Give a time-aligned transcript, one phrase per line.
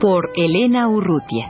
[0.00, 1.44] Por Elena Urrutia.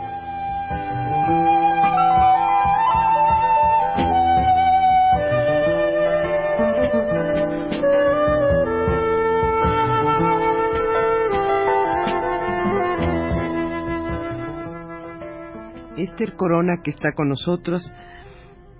[15.97, 17.83] Esther Corona, que está con nosotros,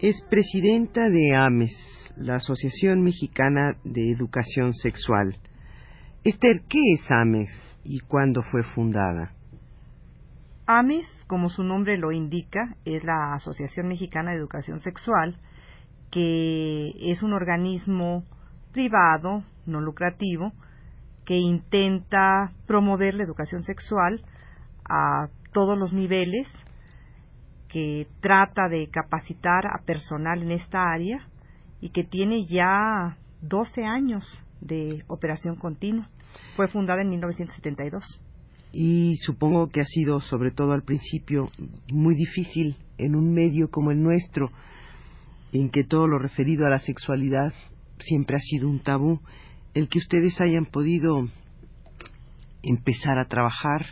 [0.01, 5.37] es presidenta de AMES, la Asociación Mexicana de Educación Sexual.
[6.25, 7.51] Esther, ¿qué es AMES
[7.85, 9.40] y cuándo fue fundada?
[10.73, 15.37] AMES, como su nombre lo indica, es la Asociación Mexicana de Educación Sexual,
[16.13, 18.23] que es un organismo
[18.71, 20.53] privado, no lucrativo,
[21.25, 24.23] que intenta promover la educación sexual
[24.89, 26.47] a todos los niveles
[27.69, 31.27] que trata de capacitar a personal en esta área
[31.81, 34.25] y que tiene ya 12 años
[34.61, 36.09] de operación continua.
[36.55, 38.21] Fue fundada en 1972.
[38.73, 41.51] Y supongo que ha sido, sobre todo al principio,
[41.93, 44.51] muy difícil en un medio como el nuestro,
[45.53, 47.53] en que todo lo referido a la sexualidad
[47.99, 49.21] siempre ha sido un tabú,
[49.75, 51.29] el que ustedes hayan podido
[52.63, 53.87] empezar a trabajar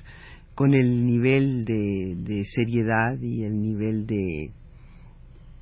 [0.54, 4.50] con el nivel de, seriedad y el nivel de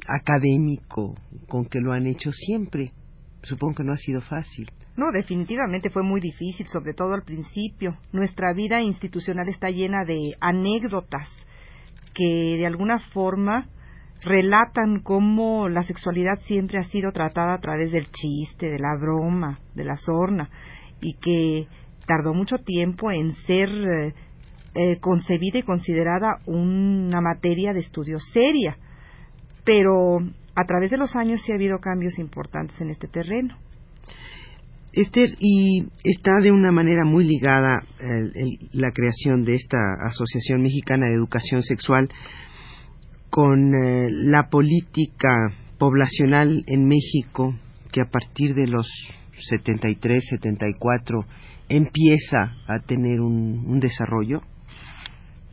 [0.08, 1.14] académico
[1.48, 2.92] con que lo han hecho siempre.
[3.42, 4.70] Supongo que no ha sido fácil.
[4.96, 7.98] No, definitivamente fue muy difícil, sobre todo al principio.
[8.12, 11.28] Nuestra vida institucional está llena de anécdotas
[12.14, 13.68] que de alguna forma
[14.22, 19.60] relatan cómo la sexualidad siempre ha sido tratada a través del chiste, de la broma,
[19.74, 20.48] de la sorna,
[21.02, 21.66] y que
[22.06, 24.14] tardó mucho tiempo en ser eh,
[24.74, 28.78] eh, concebida y considerada una materia de estudio seria,
[29.64, 30.18] pero
[30.54, 33.56] a través de los años sí ha habido cambios importantes en este terreno.
[34.96, 37.84] Esther, y está de una manera muy ligada
[38.72, 42.08] la creación de esta Asociación Mexicana de Educación Sexual
[43.28, 47.54] con eh, la política poblacional en México
[47.92, 48.86] que a partir de los
[49.38, 51.26] 73, 74
[51.68, 54.40] empieza a tener un desarrollo.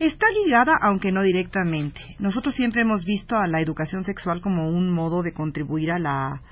[0.00, 2.00] Está ligada, aunque no directamente.
[2.18, 6.42] Nosotros siempre hemos visto a la educación sexual como un modo de contribuir a la,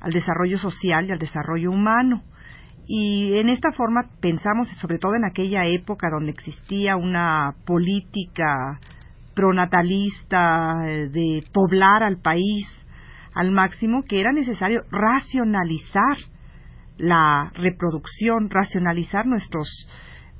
[0.00, 2.22] al desarrollo social y al desarrollo humano.
[2.86, 8.78] Y en esta forma pensamos, sobre todo en aquella época donde existía una política
[9.34, 12.66] pronatalista eh, de poblar al país
[13.34, 16.16] al máximo, que era necesario racionalizar
[16.98, 19.68] la reproducción, racionalizar nuestros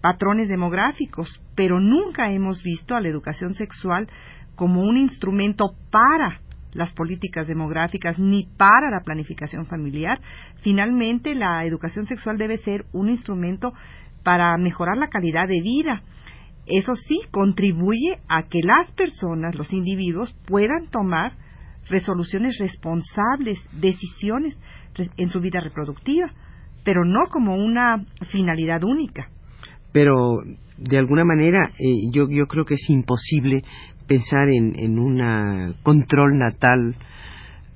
[0.00, 4.08] patrones demográficos, pero nunca hemos visto a la educación sexual
[4.54, 6.40] como un instrumento para
[6.74, 10.20] las políticas demográficas ni para la planificación familiar.
[10.62, 13.72] Finalmente, la educación sexual debe ser un instrumento
[14.22, 16.02] para mejorar la calidad de vida.
[16.66, 21.32] Eso sí, contribuye a que las personas, los individuos, puedan tomar
[21.88, 24.58] resoluciones responsables, decisiones
[25.16, 26.30] en su vida reproductiva,
[26.84, 29.28] pero no como una finalidad única
[29.94, 30.42] pero
[30.76, 33.62] de alguna manera eh, yo, yo creo que es imposible
[34.06, 36.96] pensar en, en un control natal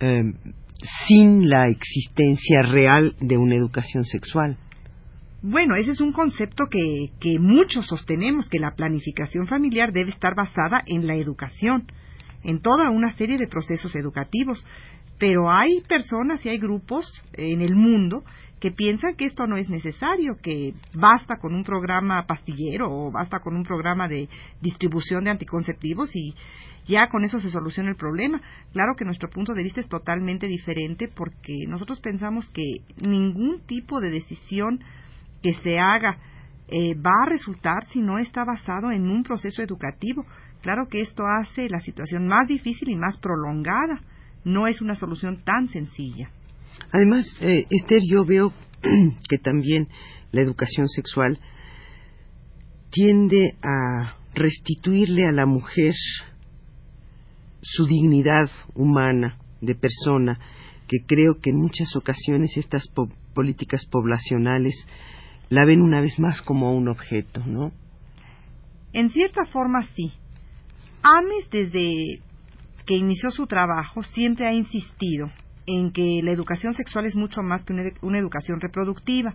[0.01, 0.23] eh,
[1.07, 4.57] sin la existencia real de una educación sexual.
[5.43, 10.35] Bueno, ese es un concepto que, que muchos sostenemos, que la planificación familiar debe estar
[10.35, 11.87] basada en la educación,
[12.43, 14.65] en toda una serie de procesos educativos.
[15.19, 18.23] Pero hay personas y hay grupos en el mundo
[18.61, 23.41] que piensan que esto no es necesario, que basta con un programa pastillero o basta
[23.41, 24.29] con un programa de
[24.61, 26.35] distribución de anticonceptivos y
[26.87, 28.41] ya con eso se soluciona el problema.
[28.73, 34.01] Claro que nuestro punto de vista es totalmente diferente porque nosotros pensamos que ningún tipo
[34.01, 34.81] de decisión
[35.43, 36.19] que se haga
[36.69, 40.25] eh, va a resultar si no está basado en un proceso educativo.
[40.63, 44.01] Claro que esto hace la situación más difícil y más prolongada.
[44.49, 46.31] No es una solución tan sencilla.
[46.91, 48.55] Además, eh, Esther, yo veo
[49.29, 49.89] que también
[50.33, 51.39] la educación sexual
[52.91, 55.93] tiende a restituirle a la mujer
[57.61, 60.41] su dignidad humana de persona,
[60.87, 62.85] que creo que en muchas ocasiones estas
[63.35, 64.75] políticas poblacionales
[65.51, 67.73] la ven una vez más como un objeto, ¿no?
[68.95, 70.11] En cierta forma sí.
[71.03, 72.23] Ames desde
[72.89, 75.31] que inició su trabajo siempre ha insistido
[75.67, 79.35] en que la educación sexual es mucho más que una, educación reproductiva,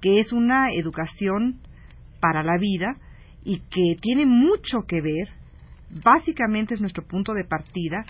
[0.00, 1.60] que es una educación
[2.18, 2.96] para la vida
[3.44, 5.28] y que tiene mucho que ver,
[6.02, 8.06] básicamente es nuestro punto de partida,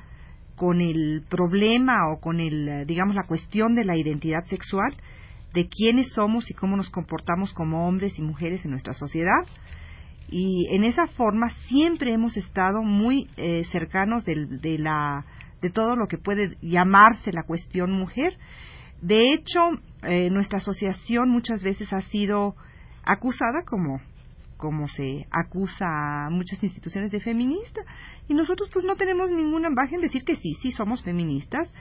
[0.55, 4.95] con el problema o con el, digamos, la cuestión de la identidad sexual,
[5.55, 9.45] de quiénes somos y cómo nos comportamos como hombres y mujeres en nuestra sociedad.
[10.31, 15.25] Y en esa forma siempre hemos estado muy eh, cercanos de, la,
[15.63, 18.37] de todo lo que puede llamarse la cuestión mujer.
[19.01, 19.61] De hecho,
[20.03, 22.55] eh, nuestra asociación muchas veces ha sido
[23.05, 24.01] acusada como
[24.59, 27.81] como se acusa a muchas instituciones de feminista
[28.27, 31.73] y nosotros pues no tenemos ninguna baja en decir que sí, sí somos feministas.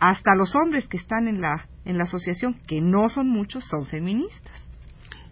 [0.00, 3.86] Hasta los hombres que están en la en la asociación, que no son muchos, son
[3.86, 4.62] feministas.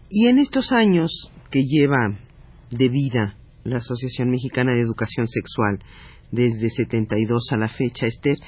[0.08, 1.10] Y en estos años
[1.50, 2.16] que lleva
[2.70, 3.36] de vida
[3.66, 5.80] la Asociación Mexicana de Educación Sexual
[6.30, 8.38] desde 72 a la fecha, Esther,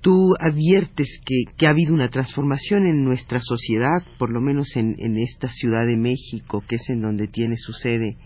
[0.00, 5.48] tú adviertes que, ha habido una transformación en nuestra sociedad, por lo menos en, esta
[5.48, 8.16] Ciudad de México, que es en donde tiene su sede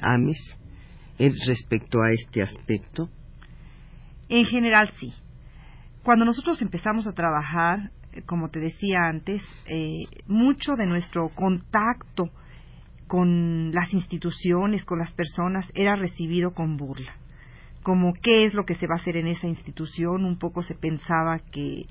[0.00, 0.38] AMES,
[1.46, 3.08] respecto a este aspecto?
[4.28, 5.12] En general sí.
[6.02, 12.30] Cuando nosotros empezamos a trabajar, eh, como te decía antes, eh, mucho de nuestro contacto
[13.12, 17.12] con las instituciones, con las personas, era recibido con burla
[17.82, 20.24] como qué es lo que se va a hacer en esa institución.
[20.24, 21.84] Un poco se pensaba que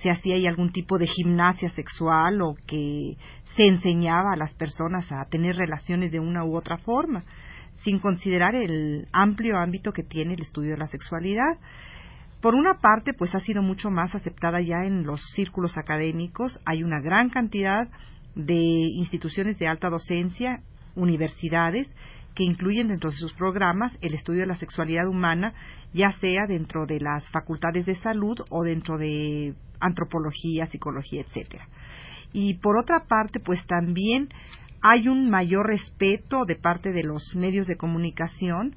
[0.00, 3.16] se hacía ahí algún tipo de gimnasia sexual o que
[3.54, 7.22] se enseñaba a las personas a tener relaciones de una u otra forma,
[7.84, 11.58] sin considerar el amplio ámbito que tiene el estudio de la sexualidad.
[12.40, 16.58] Por una parte, pues ha sido mucho más aceptada ya en los círculos académicos.
[16.64, 17.88] Hay una gran cantidad
[18.36, 20.62] de instituciones de alta docencia,
[20.94, 21.92] universidades,
[22.36, 25.54] que incluyen dentro de sus programas el estudio de la sexualidad humana,
[25.92, 31.66] ya sea dentro de las facultades de salud o dentro de antropología, psicología, etcétera.
[32.32, 34.28] Y por otra parte, pues también
[34.82, 38.76] hay un mayor respeto de parte de los medios de comunicación,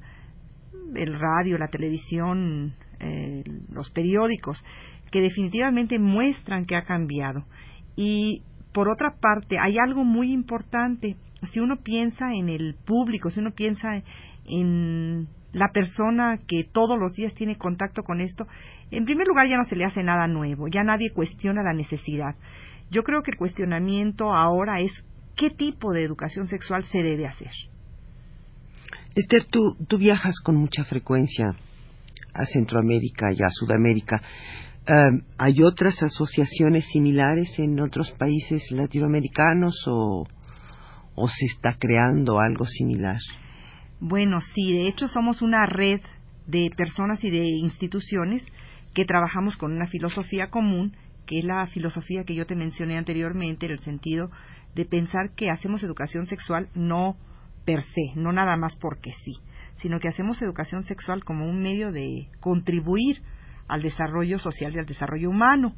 [0.94, 4.64] el radio, la televisión, eh, los periódicos,
[5.12, 7.44] que definitivamente muestran que ha cambiado.
[7.94, 8.42] Y
[8.72, 11.16] por otra parte, hay algo muy importante
[11.52, 14.02] si uno piensa en el público, si uno piensa
[14.44, 18.46] en la persona que todos los días tiene contacto con esto,
[18.90, 22.36] en primer lugar ya no se le hace nada nuevo, ya nadie cuestiona la necesidad.
[22.90, 24.92] Yo creo que el cuestionamiento ahora es
[25.36, 27.50] qué tipo de educación sexual se debe hacer.
[29.14, 31.56] Esther, tú, tú viajas con mucha frecuencia
[32.32, 34.22] a Centroamérica y a Sudamérica.
[34.90, 40.26] Eh, ¿Hay otras asociaciones similares en otros países latinoamericanos o,
[41.14, 43.20] o se está creando algo similar?
[44.00, 46.00] Bueno, sí, de hecho somos una red
[46.48, 48.44] de personas y de instituciones
[48.92, 53.66] que trabajamos con una filosofía común, que es la filosofía que yo te mencioné anteriormente,
[53.66, 54.28] en el sentido
[54.74, 57.16] de pensar que hacemos educación sexual no
[57.64, 59.34] per se, no nada más porque sí,
[59.76, 63.22] sino que hacemos educación sexual como un medio de contribuir
[63.70, 65.74] al desarrollo social y al desarrollo humano.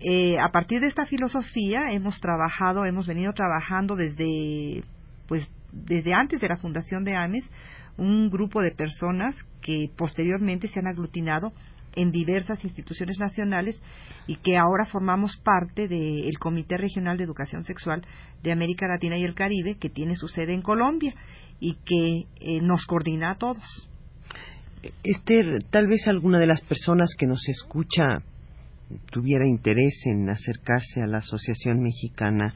[0.00, 4.82] Eh, a partir de esta filosofía hemos trabajado, hemos venido trabajando desde,
[5.28, 7.48] pues, desde antes de la fundación de AMES,
[7.96, 11.52] un grupo de personas que posteriormente se han aglutinado
[11.94, 13.80] en diversas instituciones nacionales
[14.26, 18.06] y que ahora formamos parte del Comité Regional de Educación Sexual
[18.42, 21.14] de América Latina y el Caribe, que tiene su sede en Colombia
[21.58, 23.89] y que eh, nos coordina a todos.
[25.04, 28.22] Esther, tal vez alguna de las personas que nos escucha
[29.10, 32.54] tuviera interés en acercarse a la Asociación Mexicana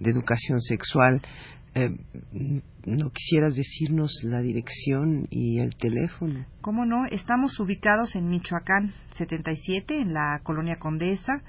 [0.00, 1.22] de Educación Sexual,
[1.74, 1.88] eh,
[2.84, 6.44] ¿no quisieras decirnos la dirección y el teléfono?
[6.60, 7.06] ¿Cómo no?
[7.10, 11.42] Estamos ubicados en Michoacán 77, en la colonia Condesa.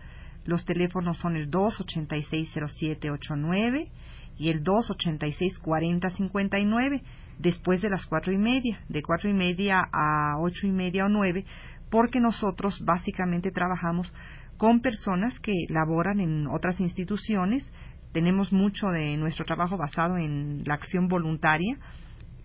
[0.46, 3.90] Los teléfonos son el 286-0789
[4.38, 7.02] y el 286-4059
[7.40, 11.10] después de las cuatro y media, de cuatro y media a ocho y media o
[11.10, 11.46] nueve,
[11.90, 14.12] porque nosotros básicamente trabajamos
[14.58, 17.70] con personas que laboran en otras instituciones.
[18.12, 21.78] Tenemos mucho de nuestro trabajo basado en la acción voluntaria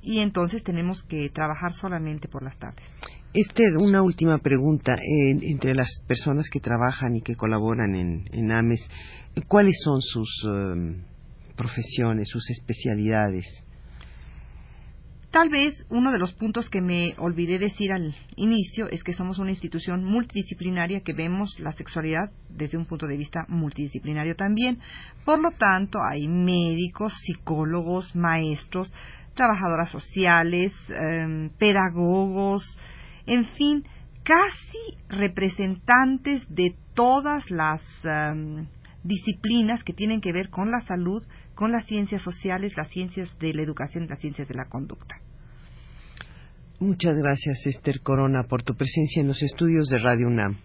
[0.03, 2.85] y entonces tenemos que trabajar solamente por las tardes.
[3.35, 4.95] Esther, una última pregunta.
[5.43, 8.89] entre las personas que trabajan y que colaboran en, AMES,
[9.47, 11.03] ¿cuáles son sus em,
[11.57, 13.45] profesiones, sus especialidades?
[15.31, 19.39] Tal vez uno de los puntos que me olvidé decir al inicio es que somos
[19.39, 24.79] una institución multidisciplinaria que vemos la sexualidad desde un punto de vista multidisciplinario también.
[25.27, 28.91] Por lo tanto, hay médicos, psicólogos, maestros,
[29.35, 32.63] trabajadoras sociales, em, pedagogos,
[33.27, 33.85] en fin,
[34.25, 38.67] casi representantes de todas las em,
[39.05, 41.23] disciplinas que tienen que ver con la salud,
[41.59, 45.17] con las ciencias sociales, las ciencias de la educación y las ciencias de la conducta.
[46.79, 50.57] Muchas gracias, Esther Corona, por tu presencia en los estudios de Radio UNAM.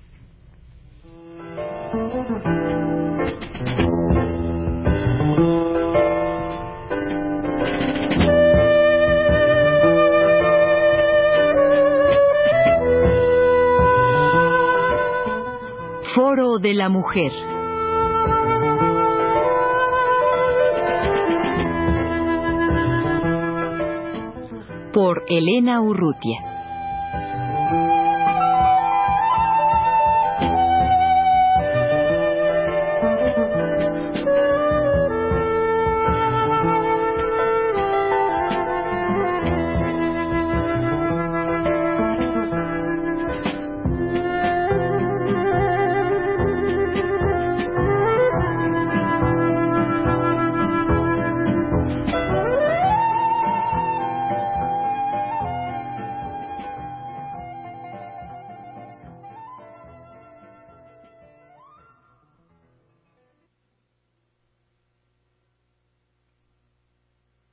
[16.13, 17.52] Foro de la Mujer.
[24.93, 26.52] Por Elena Urrutia.